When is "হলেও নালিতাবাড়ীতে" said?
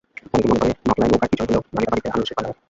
1.47-2.09